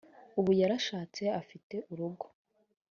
ubu 0.39 0.51
yarashatse 0.61 1.23
afite 1.41 1.75
urugo 1.91 2.25